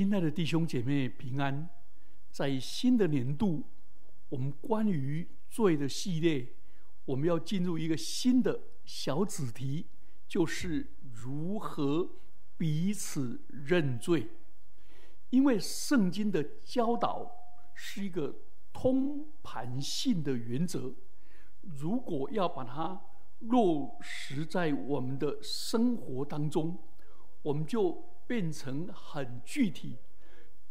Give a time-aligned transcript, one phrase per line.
[0.00, 1.68] 亲爱的弟兄姐妹平安，
[2.30, 3.62] 在新的年度，
[4.30, 6.54] 我们关于罪的系列，
[7.04, 9.84] 我们要进入一个新的小子题，
[10.26, 12.12] 就是如何
[12.56, 14.26] 彼此认罪。
[15.28, 17.30] 因为圣经的教导
[17.74, 18.34] 是一个
[18.72, 20.94] 通盘性的原则，
[21.60, 22.98] 如果要把它
[23.40, 26.78] 落实在我们的生活当中，
[27.42, 28.02] 我们就。
[28.30, 29.98] 变成很具体，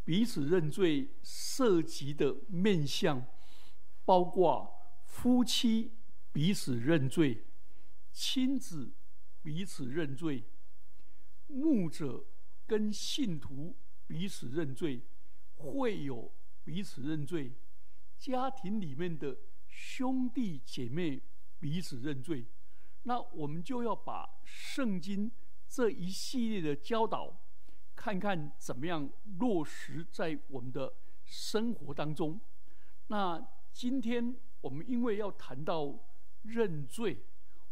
[0.02, 3.26] 彼此认罪涉及的面向，
[4.02, 5.92] 包括夫妻
[6.32, 7.44] 彼此认罪、
[8.12, 8.94] 亲子
[9.42, 10.44] 彼此认罪、
[11.48, 12.24] 牧者
[12.66, 15.02] 跟信徒彼此认罪、
[15.56, 16.32] 会友
[16.64, 17.52] 彼此认罪、
[18.16, 19.36] 家庭里面的
[19.68, 21.20] 兄弟姐妹
[21.58, 22.46] 彼此认罪。
[23.02, 25.30] 那我们就要把圣经
[25.68, 27.38] 这一系列的教导。
[28.00, 30.90] 看看怎么样落实在我们的
[31.22, 32.40] 生活当中。
[33.08, 35.98] 那今天我们因为要谈到
[36.44, 37.22] 认罪，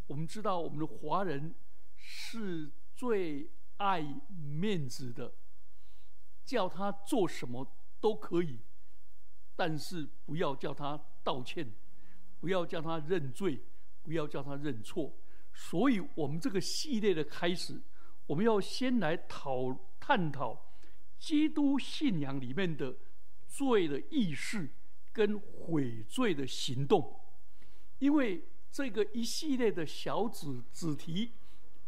[0.05, 1.55] 我们知道我们的华人
[1.95, 5.33] 是最爱面子的，
[6.45, 7.67] 叫他做什么
[7.99, 8.59] 都可以，
[9.55, 11.73] 但是不要叫他道歉，
[12.39, 13.63] 不要叫他认罪，
[14.03, 15.11] 不要叫他认错。
[15.51, 17.81] 所以，我们这个系列的开始，
[18.29, 19.77] 我们要先来讨。
[20.09, 20.71] 探讨
[21.19, 22.95] 基督信仰里面的
[23.47, 24.67] 罪的意识
[25.13, 27.19] 跟悔罪的行动，
[27.99, 31.33] 因为这个一系列的小子子题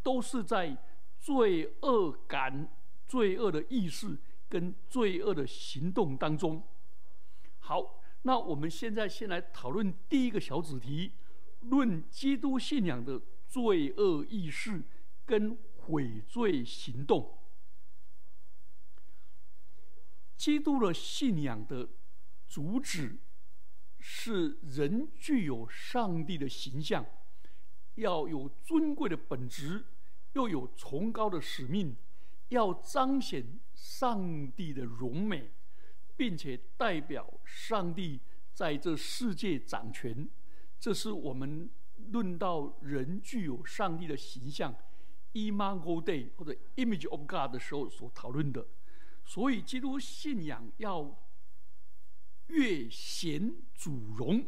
[0.03, 0.77] 都是在
[1.19, 2.69] 罪恶感、
[3.07, 4.15] 罪恶的意识
[4.47, 6.61] 跟罪恶的行动当中。
[7.57, 11.13] 好，那我们现在先来讨论第一个小子题：
[11.61, 14.83] 论基督信仰的罪恶意识
[15.25, 15.57] 跟
[15.91, 17.37] 悔罪行动。
[20.37, 21.89] 基督的信仰的
[22.47, 23.17] 主旨
[23.99, 27.05] 是人具有上帝的形象，
[27.95, 29.85] 要有尊贵的本质，
[30.33, 31.95] 又有崇高的使命，
[32.47, 35.51] 要彰显上帝的荣美，
[36.15, 38.21] 并且代表上帝
[38.53, 40.27] 在这世界掌权。
[40.79, 41.69] 这是我们
[42.11, 44.75] 论到人具有上帝的形象
[45.33, 48.67] （imago Dei） 或者 “image of God” 的时候所讨论的。
[49.23, 51.15] 所以，基督信仰要
[52.47, 54.45] 越显主荣，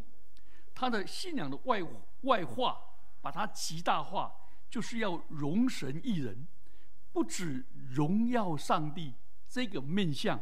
[0.74, 1.82] 他的信仰的外
[2.22, 2.80] 外化，
[3.22, 4.34] 把它极大化，
[4.70, 6.48] 就是要容神一人，
[7.12, 9.14] 不止荣耀上帝
[9.48, 10.40] 这个面相，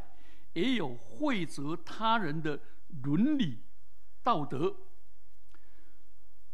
[0.53, 2.59] 也有惠泽他人的
[3.03, 3.59] 伦理
[4.23, 4.77] 道德。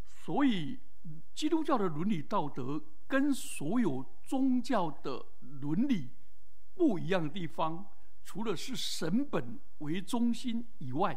[0.10, 0.80] 所以，
[1.38, 6.10] 基督教的伦理道德跟所有宗教的伦理。
[6.74, 7.92] 不一样的地方，
[8.24, 11.16] 除了是神本为中心以外，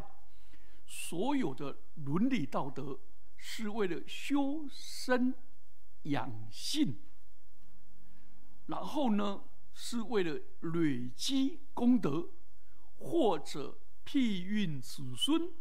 [0.85, 2.99] 所有的伦理道德
[3.35, 5.33] 是为了修身
[6.03, 6.99] 养性，
[8.67, 9.43] 然后呢，
[9.73, 12.29] 是为了累积功德，
[12.99, 15.51] 或者庇荫子孙，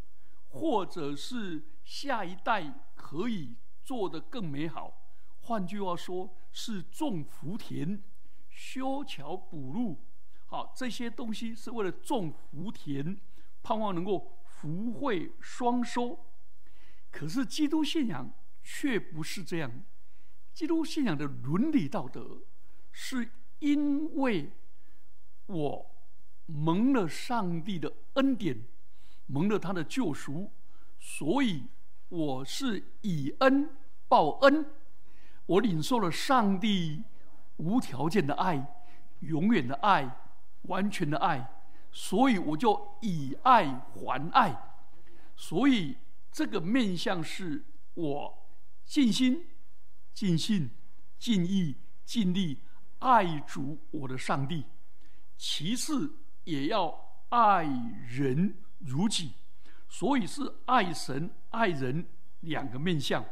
[0.49, 3.57] 或者是下一代可以
[3.91, 5.03] 做得更美好。
[5.41, 8.01] 换句话说，是种福田。
[8.49, 9.99] 修桥补路，
[10.47, 13.19] 好，这些东西是为了种福田，
[13.65, 16.17] 盼望能够福慧双收。
[17.11, 19.83] 可是基督信仰却不是这样。
[20.55, 22.43] 基督信仰的伦理道德，
[22.93, 23.29] 是
[23.59, 24.53] 因为
[25.47, 25.91] 我
[26.47, 28.65] 蒙了上帝的恩典，
[29.27, 30.53] 蒙了他的救赎，
[31.01, 31.65] 所以
[32.09, 33.69] 我是以恩
[34.11, 34.67] 报恩，
[35.47, 37.05] 我领受了上帝。
[37.63, 38.67] 无条件的爱，
[39.19, 40.17] 永远的爱，
[40.63, 41.47] 完全的爱，
[41.93, 44.59] 所以我就以爱还爱。
[45.37, 45.99] 所以
[46.33, 47.63] 这个面向是
[47.93, 48.49] 我
[48.87, 49.47] 尽心、
[50.15, 50.71] 尽性、
[51.19, 52.63] 尽意、尽力
[53.01, 54.65] 爱主我的上帝。
[55.37, 56.11] 其次
[56.45, 56.99] 也要
[57.29, 57.65] 爱
[58.09, 59.35] 人如己，
[59.87, 62.07] 所以是爱神、爱人
[62.41, 63.23] 两个面向。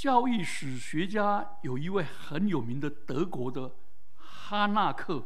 [0.00, 3.70] 教育史学家有一位很有名的德国的
[4.16, 5.22] 哈纳克，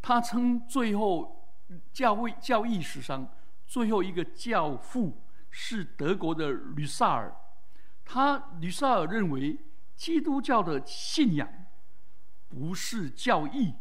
[0.00, 1.54] 他称最后
[1.92, 3.30] 教育教育史上
[3.66, 7.36] 最后一个教父是德国的吕萨尔。
[8.02, 9.58] 他吕萨尔认为，
[9.94, 11.46] 基督教的信仰
[12.48, 13.74] 不是教义，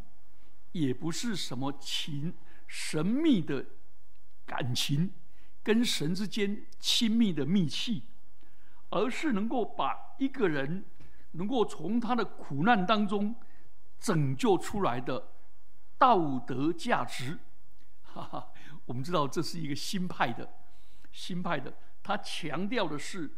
[0.74, 2.34] 也不是什么情
[2.68, 3.66] 神秘的
[4.46, 5.14] 感情，
[5.64, 8.04] 跟神之间亲密的密契。
[8.96, 10.86] 而是能够把一个人
[11.32, 13.36] 能够从他的苦难当中
[14.00, 15.32] 拯救出来的
[15.98, 17.38] 道德价值。
[18.02, 18.54] 哈哈，
[18.86, 20.50] 我们知道这是一个新派的，
[21.12, 23.36] 新派的，他强调的是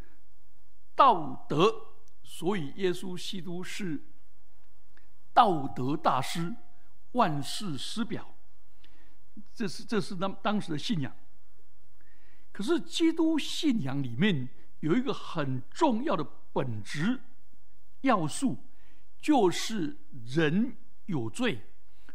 [0.93, 1.73] 道德，
[2.21, 4.03] 所以耶稣基督是
[5.33, 6.55] 道德大师，
[7.13, 8.35] 万世师表。
[9.55, 11.11] 这是这是当当时的信仰。
[12.51, 14.47] 可是基督信仰里面
[14.79, 17.19] 有一个很重要的本质
[18.01, 18.57] 要素，
[19.19, 20.75] 就是人
[21.05, 21.61] 有罪，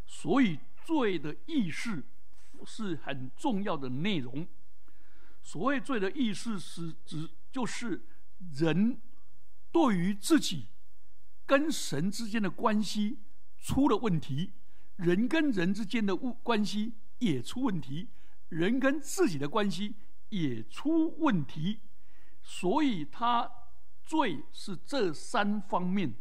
[0.05, 2.03] 所以罪的意识。
[2.65, 4.47] 是很重要的内容。
[5.41, 8.01] 所谓罪的意识是指，就是
[8.53, 9.01] 人
[9.69, 10.67] 对于自己
[11.45, 13.19] 跟神之间的关系
[13.59, 14.53] 出了问题，
[14.95, 18.07] 人跟人之间的物关系也出问题，
[18.47, 19.95] 人跟自己的关系
[20.29, 21.81] 也出问题，
[22.43, 23.49] 所以他
[24.05, 26.13] 罪是这三方面。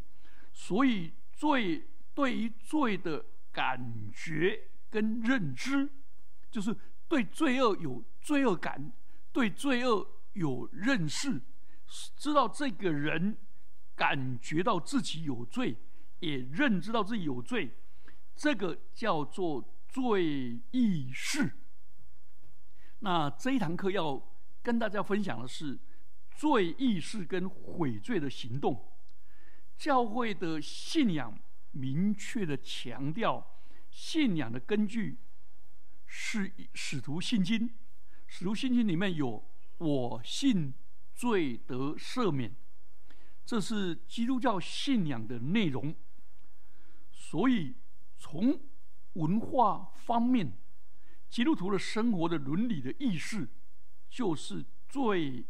[0.55, 5.91] 所以罪对于罪的感觉跟认知。
[6.51, 6.77] 就是
[7.09, 8.93] 对罪恶有罪恶感，
[9.33, 11.41] 对罪恶有认识，
[12.15, 13.39] 知道这个人
[13.97, 15.75] 感觉到自己有罪，
[16.21, 17.75] 也认知到自己有罪，
[18.37, 21.51] 这个叫做罪意识。
[22.99, 24.23] 那这一堂课要
[24.63, 25.79] 跟大家分享的是
[26.35, 28.89] 罪意识跟悔罪的行动。
[29.77, 31.39] 教会的信仰
[31.73, 33.59] 明确的强调
[33.91, 35.19] 信仰的根据。
[36.15, 37.71] 是使徒信经，
[38.27, 39.43] 使徒信经里面有
[39.79, 40.75] “我信
[41.15, 42.55] 罪得赦免”，
[43.47, 45.97] 这是基督教信仰的内容。
[47.11, 47.75] 所以，
[48.19, 48.61] 从
[49.15, 50.53] 文化方面，
[51.31, 53.49] 基督徒的生活的伦理的意识，
[54.11, 55.43] 就是罪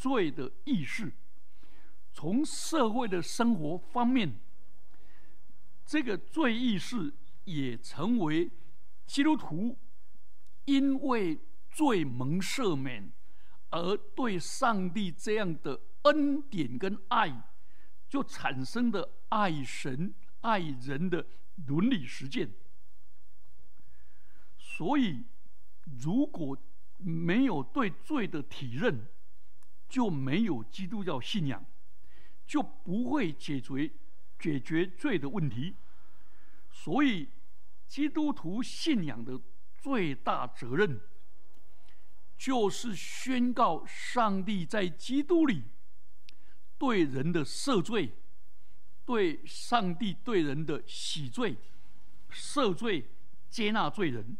[0.00, 1.10] 罪的意识；
[2.10, 4.40] 从社会的生活方面，
[5.84, 7.12] 这个罪意识
[7.44, 8.50] 也成为
[9.06, 9.76] 基督徒。
[10.66, 13.12] 因为罪蒙赦免，
[13.70, 17.50] 而对上帝这样的恩典跟爱，
[18.08, 21.26] 就产生的爱神爱人的
[21.66, 22.52] 伦理实践。
[24.58, 25.24] 所以，
[26.00, 26.56] 如果
[26.98, 29.08] 没有对罪的体认，
[29.90, 31.62] 就没有基督教信仰，
[32.46, 33.90] 就不会解决
[34.38, 35.76] 解决罪的问题。
[36.72, 37.28] 所以，
[37.86, 39.38] 基督徒信仰的。
[39.82, 41.00] 最大责任
[42.36, 45.62] 就是宣告上帝在基督里
[46.76, 48.14] 对人的赦罪，
[49.06, 51.56] 对上帝对人的洗罪、
[52.30, 53.10] 赦罪、
[53.48, 54.36] 接纳罪人。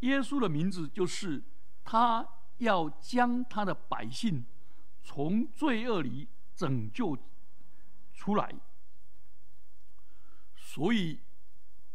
[0.00, 1.40] 耶稣的名字就是
[1.84, 2.28] 他
[2.62, 4.44] 要将他的百姓
[5.02, 7.16] 从罪恶里拯救
[8.14, 8.54] 出来，
[10.56, 11.20] 所以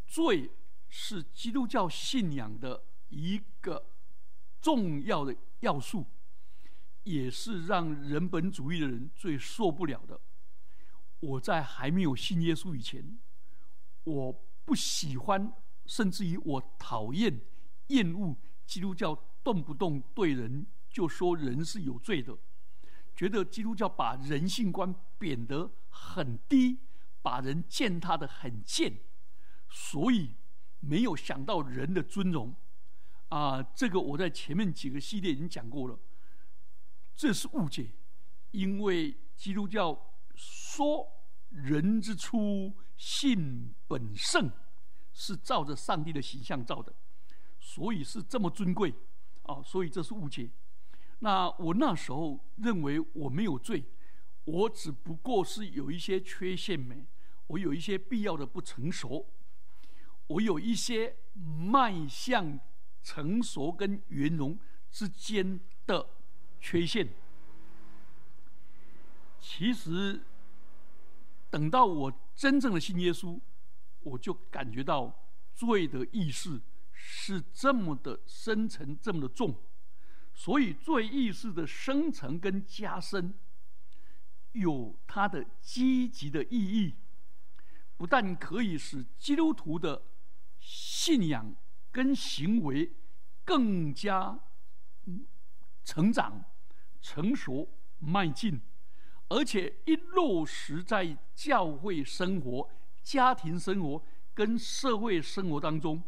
[0.06, 0.52] 罪。
[0.90, 3.88] 是基督教信仰的一个
[4.62, 6.08] 重要的要素，
[7.04, 10.20] 也是让人本主义的人最受不了的。
[11.20, 13.20] 我在还没有信耶稣以前，
[14.06, 14.32] 我
[14.64, 15.54] 不喜欢，
[15.86, 17.38] 甚至于我讨厌、
[17.88, 19.14] 厌恶基督教
[19.48, 22.38] 动不动对人就说人是有罪的，
[23.16, 26.80] 觉得基督教把人性观贬得很低，
[27.22, 29.00] 把人践踏的很贱，
[29.70, 30.36] 所以。
[30.80, 32.56] 没有想到人的尊荣，
[33.30, 36.00] 啊，这个我在前面几个系列已经讲过了。
[37.16, 37.90] 这是误解，
[38.52, 40.00] 因为基督教
[40.36, 41.04] 说
[41.50, 44.52] 人之初性本圣，
[45.12, 46.94] 是照着上帝的形象造的，
[47.60, 48.94] 所以是这么尊贵，
[49.48, 50.50] 啊，所以这是误解。
[51.20, 53.84] 那我那时候认为我没有罪，
[54.46, 57.06] 我只不过是有一些缺陷美，
[57.48, 59.28] 我有一些必要的不成熟。
[60.28, 62.60] 我有一些迈向
[63.02, 64.60] 成熟跟圆融
[64.92, 66.10] 之间的
[66.60, 67.08] 缺陷。
[69.40, 70.22] 其实，
[71.50, 73.40] 等到我真正的信耶稣，
[74.02, 75.18] 我就感觉到
[75.56, 76.60] 罪的意识
[77.10, 79.56] 是这么的深沉，这么的重。
[80.34, 83.34] 所以，罪意识的生成跟加深，
[84.52, 86.96] 有它的积极的意义，
[87.96, 90.04] 不但可以使基督徒的。
[90.60, 91.56] 信仰
[91.92, 92.92] 跟行为
[93.46, 94.38] 更加
[95.86, 96.44] 成长、
[97.00, 98.60] 成熟、迈进，
[99.30, 102.70] 而且一落实在教会生活、
[103.02, 106.04] 家庭生活跟社会生活当中，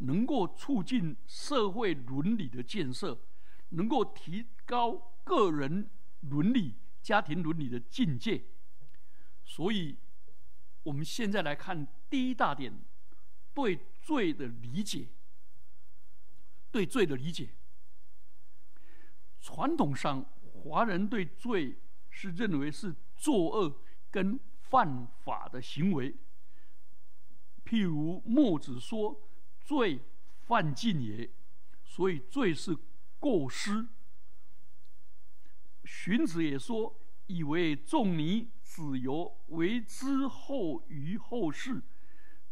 [0.00, 3.18] 能够促进社会伦理的建设，
[3.70, 5.88] 能够提高个人
[6.20, 8.44] 伦理、家庭伦理的境界。
[9.44, 9.96] 所以，
[10.82, 12.80] 我们现在来看第一大点，
[13.54, 15.08] 对罪的理解。
[16.72, 17.50] 对罪的理解，
[19.40, 21.76] 传统上华人对罪
[22.10, 26.14] 是认为是作恶跟犯法的行为。
[27.64, 29.20] 譬如墨子说
[29.70, 30.00] ：“罪
[30.46, 31.30] 犯禁也。”
[31.86, 32.76] 所以罪是
[33.20, 33.86] 过失。
[35.84, 36.98] 荀子也说
[37.28, 41.82] ：“以为仲尼、子游为之后于后世，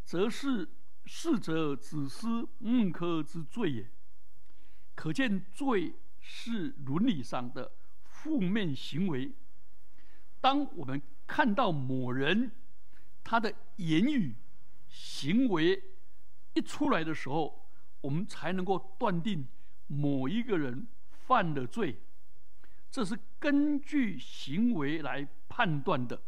[0.05, 0.69] 则是
[1.05, 3.91] 逝者子思孟轲之罪也。”
[4.95, 7.73] 可见罪是伦理上的
[8.03, 9.33] 负面行为。
[10.41, 12.53] 当我们看到某人
[13.25, 14.37] 他的言语
[14.89, 15.83] 行为
[16.59, 17.65] 一出来的时候，
[18.01, 19.47] 我们才能够断定
[19.87, 22.01] 某一个人犯了罪。
[22.91, 26.21] 这是根据行为来判断的。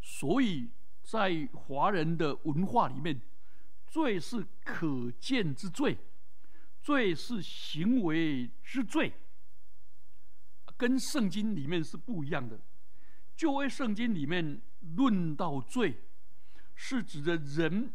[0.00, 0.70] 所以
[1.02, 3.20] 在华人的文化里面，
[3.86, 5.98] 罪是可见之罪。
[6.80, 9.12] 罪是行为之罪，
[10.76, 12.60] 跟圣经里面是不一样的。
[13.36, 14.60] 就为圣经里面
[14.96, 16.02] 论到罪，
[16.74, 17.92] 是指的人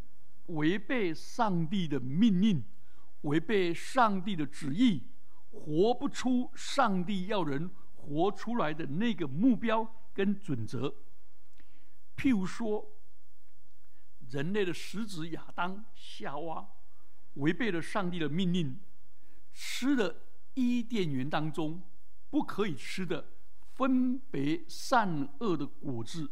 [0.47, 2.63] 违背上帝的命令，
[3.21, 5.03] 违背上帝的旨意，
[5.51, 10.93] 活不出上帝要人活出来的那个目标跟准则。
[12.15, 12.87] 譬如说，
[14.29, 16.69] 人类的始子亚当、夏娃。
[17.35, 18.79] 违背了上帝的命令，
[19.53, 20.23] 吃了
[20.55, 21.83] 伊甸园当中
[22.31, 23.29] 不可以吃的
[23.75, 26.31] 分别善恶的果子，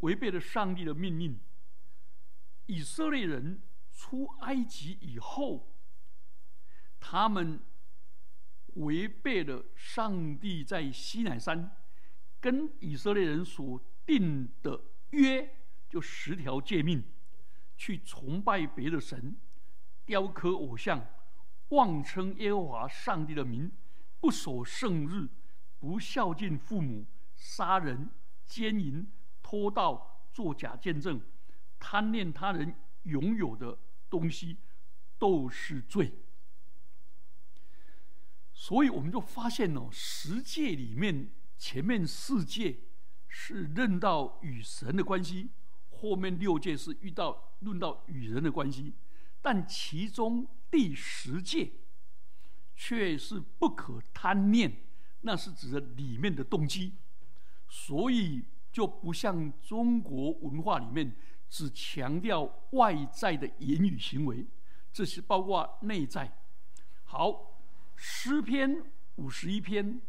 [0.00, 1.38] 违背了上帝的命令。
[2.66, 5.72] 以色列人出埃及以后，
[7.00, 7.60] 他们
[8.74, 11.76] 违背了上帝在西乃山
[12.40, 14.80] 跟以色列人所定的
[15.10, 15.48] 约，
[15.88, 17.02] 就十条诫命，
[17.76, 19.36] 去崇拜别的神。
[20.04, 21.04] 雕刻偶像，
[21.70, 23.72] 妄称耶和华上帝的名，
[24.20, 25.28] 不守圣日，
[25.80, 28.10] 不孝敬父母，杀人、
[28.44, 29.10] 奸淫、
[29.42, 31.20] 偷盗、作假见证，
[31.88, 32.74] 贪恋他人
[33.04, 33.78] 拥有的
[34.10, 34.56] 东西，
[35.20, 36.12] 都是罪。
[38.52, 42.80] 所以我们就发现哦，十诫里面前面四诫
[43.28, 45.50] 是论到与神的关系，
[45.88, 48.92] 后面六诫是遇到论到与人的关系。
[49.40, 51.70] 但其中第十诫
[52.74, 54.82] 却是不可贪念，
[55.20, 56.94] 那是指的里面的动机，
[57.68, 61.14] 所以就不像中国文化里面
[61.48, 64.46] 只强调外在的言语行为，
[64.92, 66.36] 这是包括内在。
[67.04, 67.60] 好，
[67.94, 68.82] 诗篇
[69.16, 70.00] 五十一篇，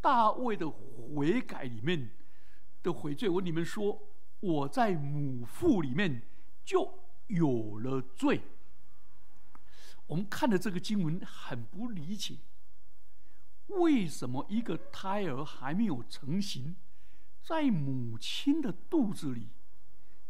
[0.00, 2.10] 大卫的悔改里面
[2.82, 4.00] 的悔罪，我你们说
[4.40, 6.22] 我在母腹里面
[6.64, 8.42] 就有了罪。
[10.06, 12.36] 我们看的这个经文很不理解，
[13.68, 16.76] 为什么一个胎儿还没有成型，
[17.42, 19.48] 在母亲的肚子里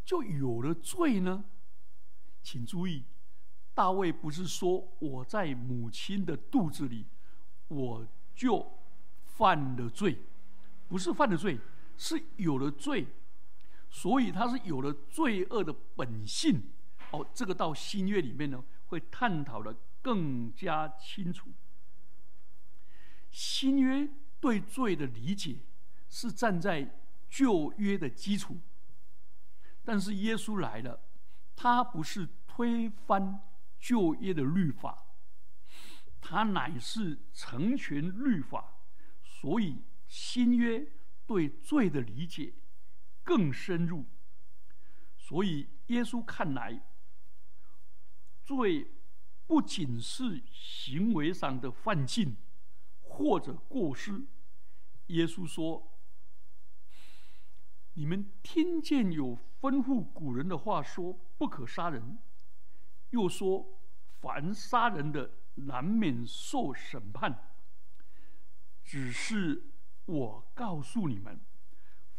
[0.04, 1.44] 就有了罪呢？
[2.42, 3.04] 请注意，
[3.74, 7.06] 大卫不是说我在母亲的肚子里
[7.68, 8.78] 我就
[9.24, 10.18] 犯了罪，
[10.88, 11.58] 不是犯了罪，
[11.96, 13.06] 是有了罪，
[13.90, 16.62] 所以他是有了罪恶的本性。
[17.10, 18.62] 哦，这个到新约里面呢。
[18.92, 21.48] 会探讨的更加清楚。
[23.30, 24.06] 新约
[24.38, 25.60] 对罪的理解
[26.10, 26.94] 是站在
[27.30, 28.58] 旧约的基础，
[29.84, 31.00] 但是耶稣来了，
[31.56, 33.40] 他不是推翻
[33.78, 35.06] 旧约的律法，
[36.20, 38.76] 他乃是成全律法，
[39.22, 40.86] 所以新约
[41.26, 42.54] 对罪的理解
[43.22, 44.06] 更深入。
[45.18, 46.82] 所以耶稣看来。
[48.44, 48.90] 罪
[49.46, 52.36] 不仅是行为上的犯禁
[53.00, 54.26] 或者过失。
[55.06, 55.90] 耶稣说
[57.94, 62.18] ：“你们听见有吩咐古人的话说不可杀人，
[63.10, 63.66] 又说
[64.20, 67.50] 凡杀人的难免受审判。
[68.84, 69.62] 只是
[70.06, 71.40] 我告诉你们，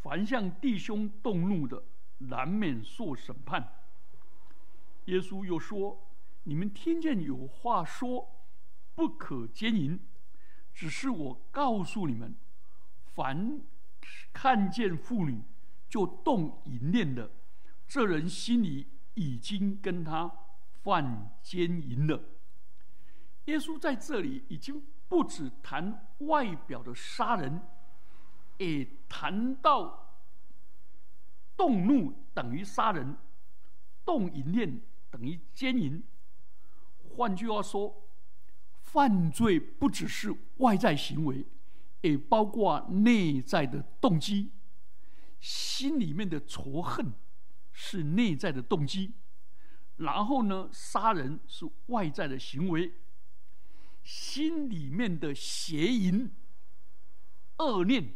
[0.01, 1.83] 凡向弟兄动怒的，
[2.19, 3.73] 难免受审判。”
[5.05, 6.09] 耶稣又说。
[6.45, 8.29] 你们听见有话说
[8.95, 9.97] 不可奸淫，
[10.73, 12.35] 只是我告诉你们，
[13.15, 13.61] 凡
[14.33, 15.41] 看见妇女
[15.93, 17.29] 就动淫念的，
[17.88, 20.27] 这人心里已经跟他
[20.81, 22.19] 犯奸淫了。
[23.45, 27.62] 耶稣在这里已经不止谈外表的杀人，
[28.57, 30.17] 也谈到
[31.55, 33.15] 动怒等于杀人，
[34.03, 34.81] 动淫念
[35.12, 36.03] 等于奸淫。
[37.15, 38.09] 换句话说，
[38.81, 41.45] 犯罪不只是外在行为，
[42.01, 44.50] 也包括内在的动机。
[45.43, 47.12] 心里面的仇恨
[47.73, 49.12] 是内在的动机，
[49.97, 52.93] 然后呢，杀人是外在的行为。
[54.03, 56.31] 心里面的邪淫、
[57.57, 58.13] 恶念，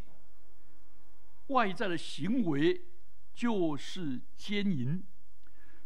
[1.48, 2.86] 外在的行为
[3.34, 5.04] 就是奸淫。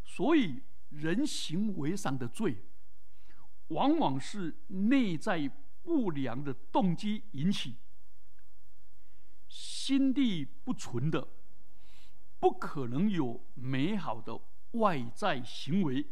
[0.03, 2.65] 所以，人行为上的罪。
[3.69, 5.50] 往往是内在
[5.81, 7.77] 不良的动机引起，
[9.51, 11.27] 心地不纯的，
[12.39, 14.39] 不可能有美好的
[14.79, 16.08] 外在行为。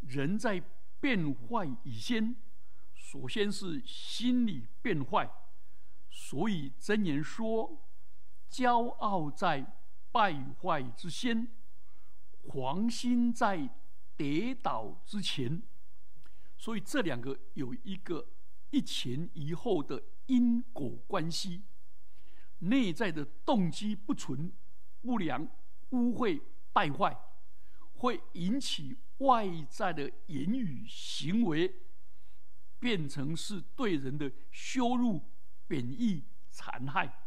[0.00, 0.62] 人在
[0.98, 2.34] 变坏以前，
[2.94, 5.30] 首先是心理变坏，
[6.08, 7.84] 所以真言说：
[8.50, 9.76] 骄傲在
[10.10, 11.48] 败坏之先，
[12.46, 13.68] 狂心在
[14.16, 15.62] 跌倒之前。
[16.56, 18.26] 所以这两个有一个
[18.70, 21.62] 一前一后的因果关系，
[22.60, 24.52] 内在的动机不纯、
[25.00, 25.48] 不良、
[25.90, 26.40] 污秽、
[26.72, 27.16] 败坏，
[27.94, 31.74] 会引起外在的言语行为，
[32.78, 35.22] 变成是对人的羞辱、
[35.66, 37.24] 贬义、残害。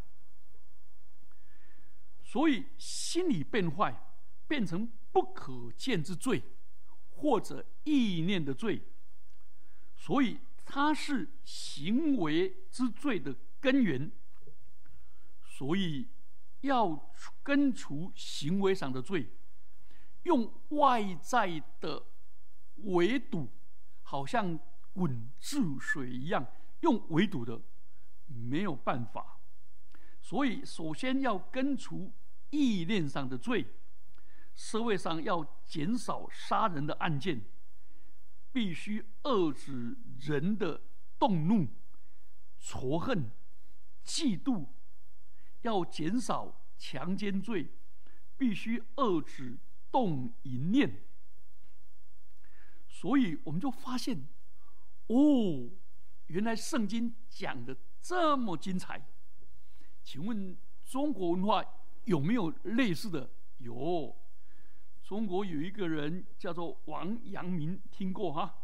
[2.23, 3.93] 所以心理变坏，
[4.47, 6.41] 变成不可见之罪，
[7.09, 8.81] 或者意念的罪。
[9.97, 14.11] 所以，它是行为之罪的根源。
[15.61, 16.07] 所以，
[16.61, 17.11] 要
[17.43, 19.29] 根除行为上的罪，
[20.23, 22.03] 用外在的
[22.77, 23.47] 围堵，
[24.01, 24.57] 好像
[24.91, 26.43] 滚治水一样，
[26.79, 27.61] 用围堵的
[28.25, 29.39] 没有办法。
[30.19, 32.11] 所以，首先要根除
[32.49, 33.67] 意念上的罪，
[34.55, 37.39] 社会上要减少杀人的案件。
[38.51, 40.81] 必须遏制人的
[41.19, 41.67] 动怒、
[42.57, 43.29] 仇恨、
[44.03, 44.65] 嫉妒，
[45.61, 47.67] 要减少强奸罪，
[48.37, 49.57] 必须遏制
[49.91, 51.03] 动淫念。
[52.87, 54.27] 所以我们就发现，
[55.07, 55.69] 哦，
[56.27, 59.07] 原来圣经讲的这么精彩。
[60.03, 61.63] 请问中国文化
[62.05, 63.29] 有没有类似的？
[63.59, 64.17] 有。
[65.03, 68.59] 中国有一个人叫做王阳明，听过哈？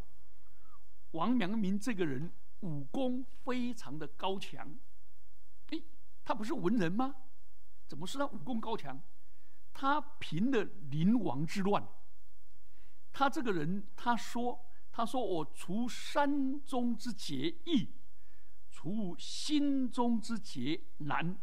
[1.12, 2.32] 王阳明这个人
[2.62, 4.78] 武功非常的高强，
[6.28, 7.16] 他不是文人吗？
[7.88, 9.02] 怎么是他武功高强？
[9.72, 10.62] 他平了
[10.92, 11.88] 灵王之乱。
[13.14, 14.60] 他这个人，他说
[14.92, 17.94] ：“他说我除山中之结易，
[18.70, 21.40] 除心中之结难。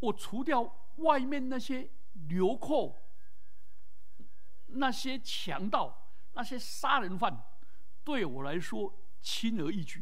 [0.00, 2.98] 我除掉外面那些流寇。”
[4.74, 7.44] 那些强盗、那些杀人犯，
[8.02, 10.00] 对我来说轻而易举；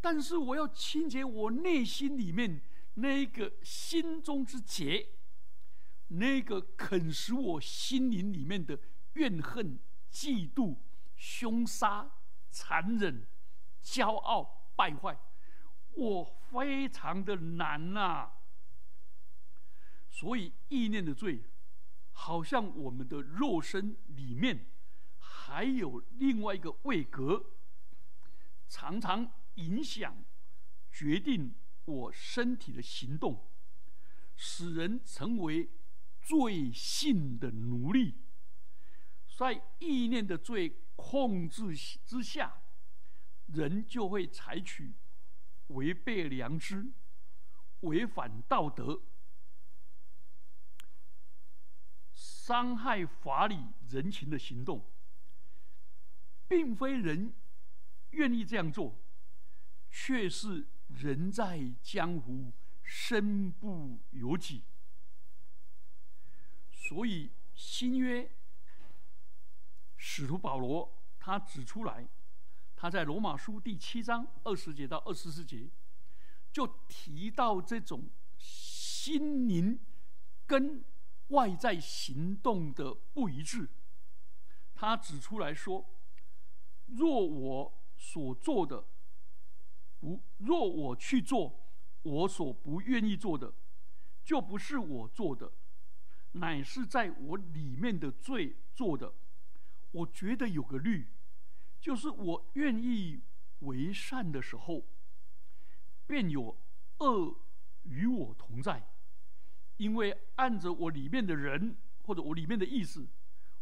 [0.00, 2.62] 但是我要清洁我内心里面
[2.94, 5.08] 那个心中之结，
[6.08, 8.78] 那个啃食我心灵里面的
[9.14, 9.78] 怨恨、
[10.10, 10.76] 嫉妒、
[11.16, 12.10] 凶杀、
[12.50, 13.26] 残忍、
[13.82, 15.18] 骄傲、败坏，
[15.94, 18.32] 我非常的难呐。
[20.10, 21.44] 所以意念的罪。
[22.14, 24.70] 好像我们的肉身里面
[25.16, 27.42] 还有另外一个位格，
[28.68, 30.22] 常常影响、
[30.92, 33.48] 决定我身体的行动，
[34.36, 35.68] 使人成为
[36.20, 38.16] 罪性的奴隶。
[39.26, 42.62] 在意念的罪控制之下，
[43.46, 44.94] 人就会采取
[45.68, 46.92] 违背良知、
[47.80, 49.02] 违反道德。
[52.12, 54.88] 伤害法理人情的行动，
[56.46, 57.34] 并非人
[58.10, 59.00] 愿意这样做，
[59.90, 62.52] 却是人在江湖
[62.82, 64.62] 身不由己。
[66.72, 68.30] 所以新约
[69.96, 72.08] 使徒保罗他指出来，
[72.76, 75.68] 他在罗马书第七章二十节到二十四节，
[76.52, 79.78] 就提到这种心灵
[80.46, 80.84] 跟。
[81.28, 83.66] 外在行动的不一致，
[84.74, 85.82] 他指出来说
[86.84, 88.84] ：“若我所做的
[90.02, 91.60] 不，若我去做
[92.02, 93.54] 我所不愿意做的，
[94.24, 95.52] 就不是我做的，
[96.32, 99.14] 乃是在我里面的罪做的。
[99.92, 101.06] 我觉得有个律，
[101.80, 103.20] 就是我愿意
[103.60, 104.84] 为善的时候，
[106.04, 106.58] 便有
[106.98, 107.36] 恶
[107.84, 108.88] 与我同在。”
[109.78, 113.08] 因为按着我里面的人或者我里面的意思，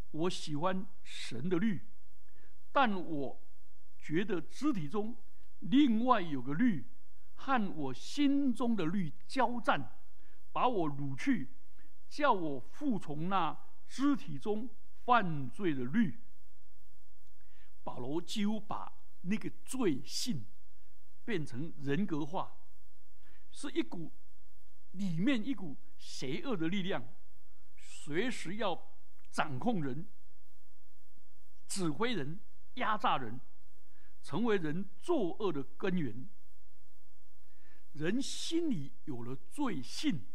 [0.09, 1.81] 我喜欢神的律，
[2.71, 3.39] 但我
[3.99, 5.15] 觉得肢体中
[5.61, 6.85] 另外有个律
[7.35, 9.91] 和我心中的律交战，
[10.51, 11.49] 把我掳去，
[12.09, 14.69] 叫我服从那肢体中
[15.05, 16.19] 犯罪的律。
[17.83, 20.45] 保罗几乎把那个罪性
[21.25, 22.55] 变成人格化，
[23.49, 24.11] 是一股
[24.91, 27.03] 里面一股邪恶的力量，
[27.75, 28.89] 随时要
[29.31, 30.07] 掌控人、
[31.67, 32.39] 指挥人、
[32.75, 33.39] 压榨人，
[34.21, 36.27] 成为人作恶的根源。
[37.93, 40.25] 人心里有了罪性，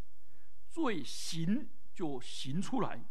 [0.68, 3.04] 罪行就行出来，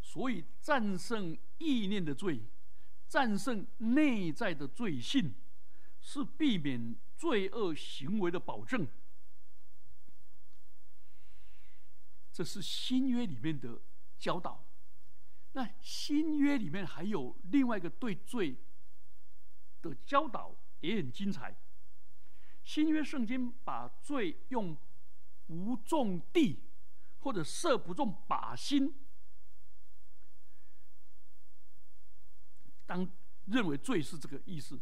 [0.00, 2.42] 所以战胜意念的罪。
[3.06, 5.34] 战胜内在的罪性，
[6.00, 8.86] 是避免罪恶行为的保证。
[12.32, 13.82] 这是新约里面的
[14.16, 14.64] 教导。
[15.52, 18.56] 那新约里面还有另外一个对罪
[19.82, 21.56] 的教导，也很精彩。
[22.62, 24.76] 新约圣经把罪用
[25.46, 26.62] 不种地
[27.20, 28.94] 或者射不中靶心。
[32.86, 33.08] 当
[33.46, 34.80] 认为罪是这个意思，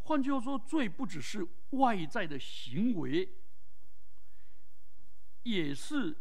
[0.00, 3.36] 换句话说，罪不只是外在的行为，
[5.42, 6.16] 也是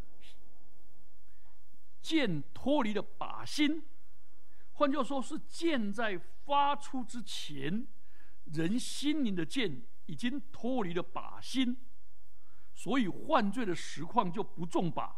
[2.02, 3.84] 剑脱离了靶心。
[4.74, 7.88] 换句话说，是剑在发出之前，
[8.54, 11.78] 人心灵的剑已经脱离了靶心，
[12.74, 15.12] 所以犯罪的实况就不中靶。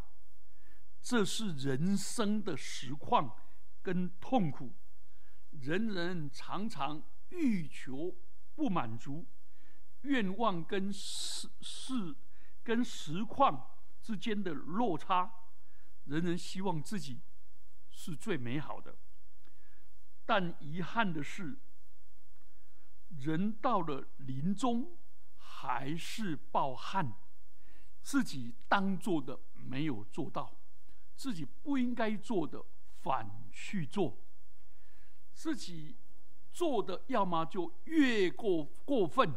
[1.01, 3.35] 这是人生的实况
[3.81, 4.73] 跟痛苦。
[5.51, 8.15] 人人常常欲求
[8.55, 9.25] 不满足，
[10.01, 12.15] 愿望跟事事
[12.63, 13.69] 跟实况
[14.01, 15.31] 之间的落差，
[16.05, 17.21] 人人希望自己
[17.89, 18.95] 是最美好的。
[20.25, 21.57] 但遗憾的是，
[23.19, 24.97] 人到了临终
[25.35, 27.13] 还是抱憾，
[28.01, 30.55] 自己当做的没有做到，
[31.15, 32.63] 自己不应该做的
[33.01, 34.17] 反去做。
[35.33, 35.97] 自己
[36.53, 39.33] 做的，要么就越过过分，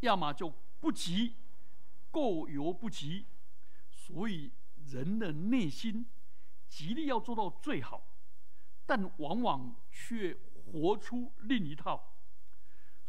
[0.00, 1.36] 要么就不及，
[2.10, 3.26] 过犹不及。
[3.90, 4.52] 所以
[4.86, 6.06] 人的内心
[6.68, 8.04] 极力要做到最好，
[8.84, 12.11] 但往往却活出另一套。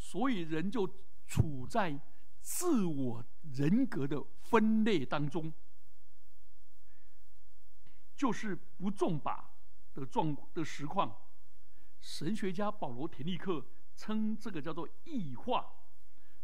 [0.04, 0.86] 所以人就
[1.26, 1.98] 处在
[2.42, 5.52] 自我人格的分裂当中，
[8.14, 9.46] 就是不中靶
[9.94, 11.16] 的状的实况。
[12.02, 15.72] 神学家保罗·田立克称这个叫做异化，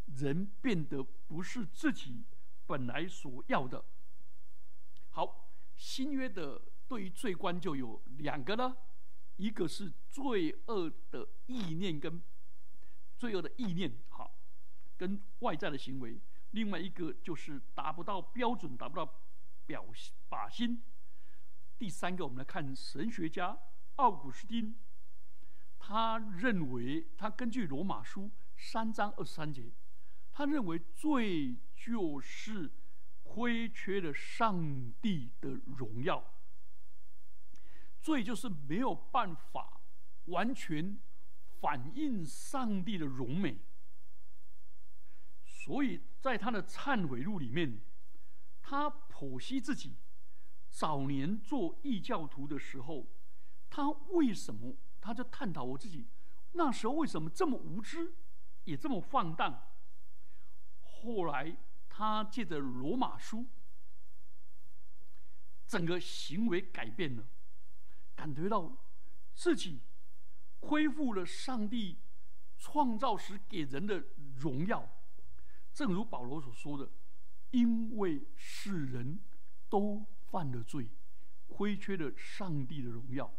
[0.06, 2.24] 人变得不是自己
[2.66, 3.84] 本来所要的。
[5.10, 8.78] 好，新约的对于罪观就有两个呢，
[9.36, 12.24] 一个是罪恶的意念跟
[13.20, 14.34] 罪恶的意念，好，
[14.98, 16.18] 跟外在的行为；
[16.52, 19.22] 另外一个就是达不到标准，达不到
[19.66, 19.86] 表
[20.30, 20.82] 靶心。
[21.78, 23.60] 第三个，我们来看神学家
[23.98, 24.74] 奥古斯丁。
[25.78, 29.70] 他认为，他根据罗马书三章二十三节，
[30.32, 32.72] 他认为罪就是
[33.24, 36.24] 亏缺了上帝的荣耀，
[38.02, 39.82] 罪就是没有办法
[40.26, 40.98] 完全
[41.60, 43.60] 反映上帝的荣美。
[45.46, 47.82] 所以在他的忏悔录里面，
[48.62, 49.98] 他剖析自己
[50.70, 53.08] 早年做异教徒的时候，
[53.70, 54.76] 他为什么？
[55.02, 56.08] 他就探讨我自己
[56.52, 58.14] 那时候为什么这么无知，
[58.66, 59.70] 也这么放荡。
[60.82, 61.56] 后来
[61.88, 63.48] 他借着罗马书，
[65.66, 67.28] 整个行为改变了，
[68.16, 68.76] 感觉到
[69.34, 69.82] 自己
[70.60, 71.98] 恢复了上帝
[72.58, 74.04] 创造时给人的
[74.38, 74.88] 荣耀。
[75.74, 76.90] 正如保罗所说的
[77.52, 79.20] ：“因为世人
[79.70, 80.90] 都犯了罪，
[81.48, 83.34] 亏缺了上帝的荣耀。”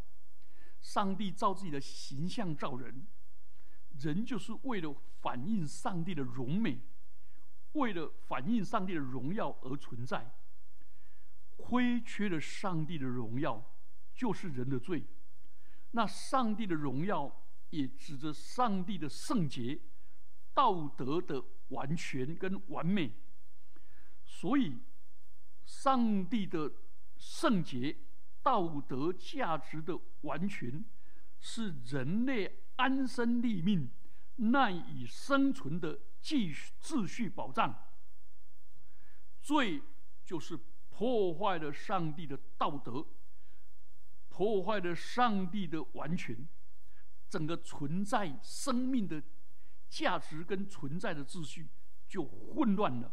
[0.80, 3.06] 上帝照自己的形象造人，
[3.98, 6.80] 人就是为了反映上帝的荣美，
[7.72, 10.34] 为了反映上帝的荣耀而存在。
[11.58, 13.62] 亏缺了上帝的荣耀，
[14.14, 15.04] 就是人的罪。
[15.92, 19.80] 那上帝的荣耀也指着上帝的圣洁、
[20.54, 23.12] 道德的完全跟完美。
[24.24, 24.78] 所以，
[25.64, 26.72] 上帝的
[27.16, 27.96] 圣洁。
[28.42, 30.82] 道德价值的完全，
[31.40, 33.90] 是人类安身立命、
[34.36, 37.86] 赖以生存的秩序秩序保障。
[39.42, 39.82] 罪
[40.24, 43.06] 就是破坏了上帝的道德，
[44.40, 46.48] 破坏了上帝的完全，
[47.28, 49.22] 整个存在生命的
[49.90, 51.68] 价值跟存在的秩序
[52.08, 53.12] 就混乱了。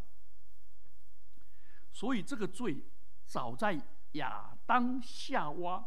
[1.92, 2.82] 所以这个罪
[3.26, 3.78] 早在
[4.14, 5.86] 亚当夏娃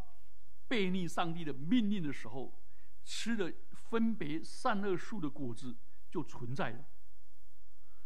[0.69, 2.61] 背逆上帝的命令的时候，
[3.03, 5.75] 吃了分别善恶树的果子
[6.11, 6.85] 就存在了。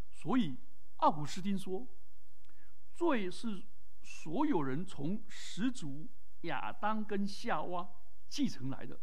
[0.09, 0.57] 所以
[0.99, 1.85] 奥古斯丁说，
[2.95, 3.65] 罪是。
[4.07, 6.07] 所有人从始祖
[6.45, 7.89] 亚当跟夏娃
[8.29, 8.99] 继承来的，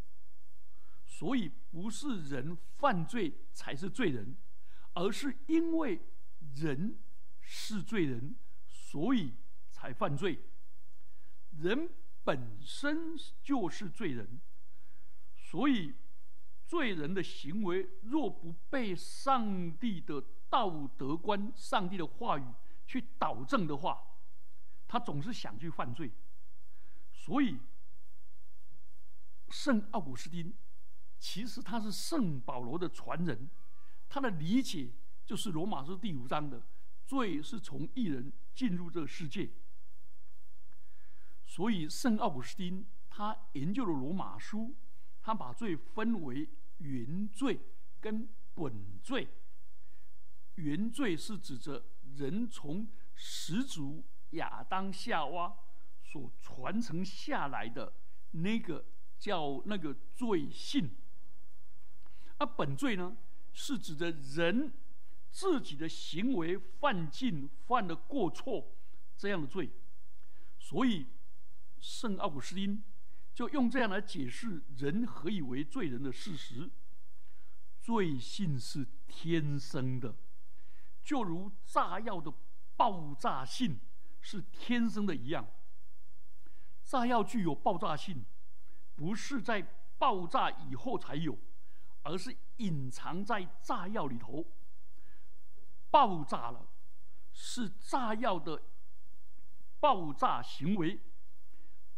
[1.06, 4.36] 所以不是人犯罪才是罪人，
[4.94, 6.02] 而是因为
[6.56, 6.98] 人
[7.40, 8.36] 是罪人，
[8.68, 9.36] 所以
[9.70, 10.40] 才犯罪。
[11.60, 11.90] 人
[12.24, 14.40] 本身就是罪人，
[15.36, 15.94] 所以
[16.66, 22.46] 罪人的行为若不被上帝的道德观、上帝的话语
[22.88, 24.02] 去导正的话，
[24.88, 26.12] 他总是想去犯罪，
[27.24, 27.56] 所以
[29.52, 30.52] 圣奥古斯丁
[31.20, 33.48] 其实他是圣保罗的传人，
[34.10, 34.92] 他的理解
[35.24, 36.64] 就是罗马书第五章的
[37.06, 39.52] 罪是从一人进入这个世界，
[41.46, 44.74] 所以圣奥古斯丁他研究了罗马书，
[45.22, 47.62] 他把罪分为原罪
[48.00, 49.28] 跟本罪，
[50.56, 54.04] 原罪是指着人从始祖。
[54.32, 55.54] 亚当夏娃
[56.12, 57.94] 所传承下来的
[58.32, 58.84] 那个
[59.18, 60.90] 叫那个罪性，
[62.38, 63.16] 那本罪呢，
[63.54, 64.74] 是指的人
[65.30, 68.76] 自己的行为犯禁、犯了过错
[69.16, 69.72] 这样的罪。
[70.60, 71.08] 所以，
[71.80, 72.84] 圣奥古斯丁
[73.34, 76.70] 就用这样来解释人何以为罪人的事实：
[77.80, 80.14] 罪性是天生的，
[81.02, 82.34] 就如炸药的
[82.76, 83.80] 爆炸性。
[84.24, 85.48] 是天生的一样，
[86.84, 88.26] 炸药具有爆炸性，
[88.96, 89.62] 不是在
[89.98, 91.38] 爆炸以后才有，
[92.04, 94.46] 而是隐藏在炸药里头。
[95.90, 96.68] 爆炸了，
[97.32, 98.62] 是炸药的
[99.80, 101.00] 爆炸行为，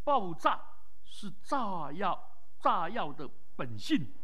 [0.04, 0.60] 爆炸
[1.04, 4.14] 是炸药炸药的本性。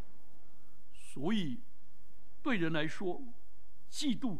[0.92, 1.60] 所以，
[2.42, 3.20] 对人来说，
[3.90, 4.38] 嫉妒、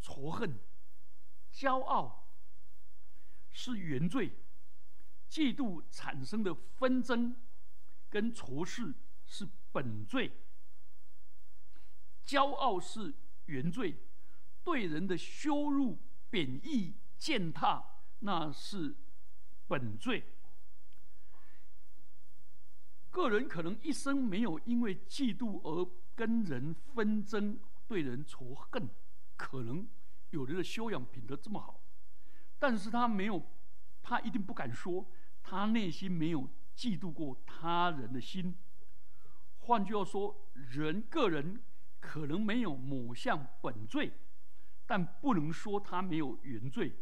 [0.00, 0.58] 仇恨、
[1.52, 2.18] 骄傲。
[3.52, 4.32] 是原罪，
[5.30, 7.36] 嫉妒产生的纷争
[8.08, 8.92] 跟仇视
[9.24, 10.32] 是本罪，
[12.26, 13.14] 骄傲是
[13.46, 13.96] 原罪，
[14.64, 15.96] 对人的羞辱、
[16.28, 17.84] 贬义、践踏
[18.18, 18.96] 那是
[19.68, 20.24] 本罪。
[23.10, 28.88] 个人可能一生没有因为嫉妒而跟人纷争、对人仇恨，
[29.36, 29.86] 可能
[30.30, 31.80] 有人的修养品德这么好。
[32.58, 33.42] 但是他没有，
[34.02, 35.04] 他一定不敢说，
[35.50, 38.54] 他内心没有嫉妒过他人的心。
[39.58, 41.60] 换句话说，人个人
[41.98, 44.12] 可能没有某项本罪，
[44.86, 46.92] 但不能说他没有原罪。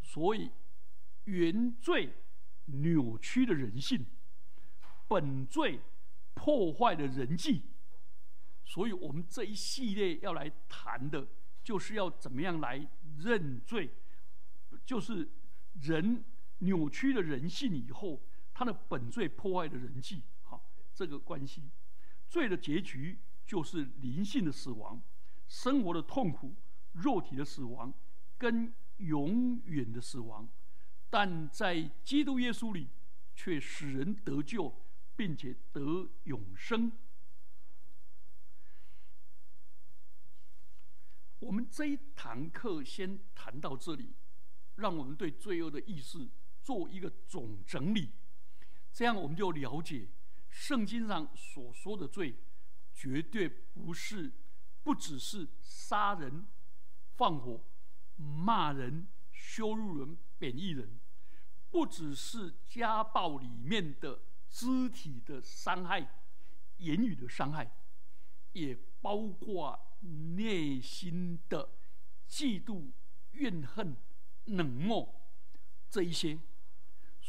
[0.00, 0.50] 所以，
[1.24, 2.14] 原罪
[2.64, 4.06] 扭曲了人性，
[5.06, 5.78] 本罪
[6.32, 7.62] 破坏了人际。
[8.64, 11.28] 所以我们这一系列要来谈的，
[11.62, 13.90] 就是要怎么样来认罪。
[14.86, 15.28] 就是
[15.82, 16.24] 人
[16.58, 18.22] 扭曲了人性以后，
[18.54, 21.70] 他的本罪破坏了人际，好，这个关系，
[22.28, 25.02] 罪的结局就是灵性的死亡，
[25.48, 26.54] 生活的痛苦，
[26.92, 27.92] 肉体的死亡，
[28.38, 30.48] 跟永远的死亡，
[31.10, 32.88] 但在基督耶稣里，
[33.34, 34.74] 却使人得救，
[35.14, 36.90] 并且得永生。
[41.40, 44.14] 我们这一堂课先谈到这里。
[44.76, 46.28] 让我们对罪恶的意识
[46.66, 48.10] 做一个总整理，
[48.92, 50.08] 这样我们就了解
[50.48, 52.34] 圣经上所说的罪，
[52.92, 54.32] 绝对不是
[54.82, 56.44] 不只是杀人、
[57.14, 57.62] 放火、
[58.16, 60.98] 骂人、羞辱人、贬义人，
[61.70, 66.00] 不只是家暴里面的肢体的伤害、
[66.78, 67.70] 言语的伤害，
[68.54, 69.96] 也包括
[70.32, 71.70] 内心的
[72.28, 72.90] 嫉妒、
[73.34, 73.96] 怨恨。
[74.48, 75.12] 冷漠
[75.90, 76.38] 这一些，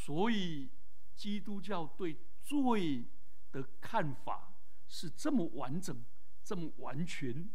[0.08, 0.70] 所以
[1.18, 3.04] 基督教对罪
[3.52, 4.54] 的看法
[4.88, 6.02] 是这么完整、
[6.42, 7.50] 这么完全，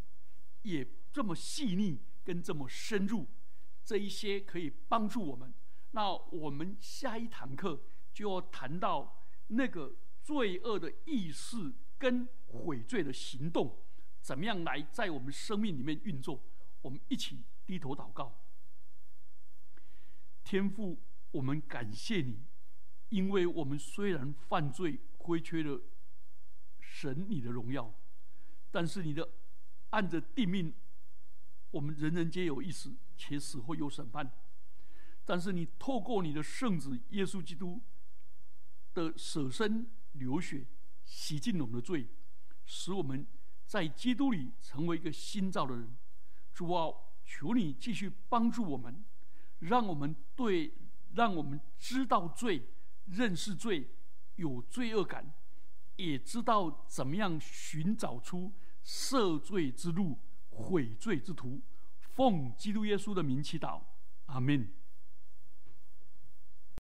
[0.61, 3.25] 也这么细腻跟这么深入。
[3.83, 5.51] 这一些可以帮助我们。
[5.93, 7.81] 那我们下一堂课
[8.13, 13.79] 就要谈到那个罪恶的意识跟悔罪的行动，
[14.21, 16.39] 怎么样来在我们生命里面运作？
[16.83, 18.39] 我们一起低头祷告。
[20.43, 20.99] 天父，
[21.33, 22.39] 我们感谢你，
[23.09, 25.81] 因为我们虽然犯罪，亏缺了
[26.79, 27.93] 神你的荣耀，
[28.71, 29.27] 但是你的
[29.89, 30.73] 按着定命，
[31.71, 34.31] 我们人人皆有一死，且死后有审判。
[35.25, 37.81] 但是你透过你的圣子耶稣基督
[38.93, 40.67] 的舍身流血，
[41.03, 42.07] 洗净我们的罪，
[42.65, 43.25] 使我们
[43.65, 45.97] 在基督里成为一个新造的人。
[46.53, 46.93] 主啊，
[47.25, 49.03] 求你继续帮助我们，
[49.59, 50.71] 让我们对，
[51.13, 52.67] 让我们知道罪，
[53.05, 53.89] 认识罪，
[54.35, 55.33] 有罪恶感，
[55.95, 58.51] 也知道怎么样寻找出
[58.83, 61.61] 赦罪之路、悔罪之途。
[61.99, 63.81] 奉基督耶稣的名祈祷，
[64.25, 64.71] 阿门。